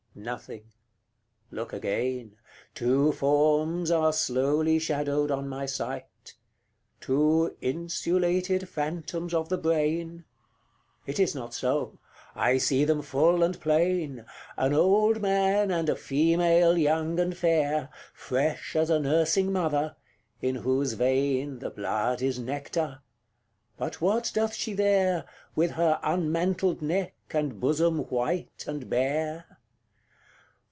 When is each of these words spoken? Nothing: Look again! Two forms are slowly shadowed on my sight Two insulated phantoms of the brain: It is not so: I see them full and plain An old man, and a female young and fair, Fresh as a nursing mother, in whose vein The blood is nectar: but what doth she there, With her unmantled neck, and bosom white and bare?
Nothing: 0.13 0.73
Look 1.51 1.71
again! 1.71 2.35
Two 2.75 3.13
forms 3.13 3.89
are 3.89 4.11
slowly 4.11 4.77
shadowed 4.77 5.31
on 5.31 5.47
my 5.47 5.65
sight 5.65 6.33
Two 6.99 7.55
insulated 7.61 8.67
phantoms 8.67 9.33
of 9.33 9.47
the 9.47 9.57
brain: 9.57 10.25
It 11.07 11.17
is 11.17 11.33
not 11.33 11.53
so: 11.53 11.97
I 12.35 12.57
see 12.57 12.83
them 12.83 13.01
full 13.01 13.41
and 13.41 13.57
plain 13.61 14.25
An 14.57 14.73
old 14.73 15.21
man, 15.21 15.71
and 15.71 15.87
a 15.87 15.95
female 15.95 16.77
young 16.77 17.17
and 17.17 17.35
fair, 17.35 17.87
Fresh 18.13 18.75
as 18.75 18.89
a 18.89 18.99
nursing 18.99 19.53
mother, 19.53 19.95
in 20.41 20.55
whose 20.55 20.91
vein 20.93 21.59
The 21.59 21.69
blood 21.71 22.21
is 22.21 22.37
nectar: 22.37 22.99
but 23.77 24.01
what 24.01 24.29
doth 24.35 24.55
she 24.55 24.73
there, 24.73 25.23
With 25.55 25.71
her 25.71 26.01
unmantled 26.03 26.81
neck, 26.81 27.15
and 27.31 27.61
bosom 27.61 27.99
white 27.99 28.65
and 28.67 28.89
bare? 28.89 29.45